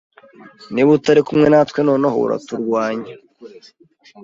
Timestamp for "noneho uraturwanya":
1.89-3.13